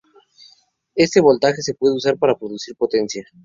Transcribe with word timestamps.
Este 0.95 1.21
voltaje 1.21 1.61
se 1.61 1.75
puede 1.75 1.93
usar 1.93 2.17
para 2.17 2.35
producir 2.35 2.75
potencia. 2.75 3.23